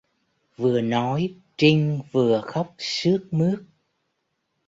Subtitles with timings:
[0.57, 3.59] Vừa nói Trinh vừa khóc sướt mướt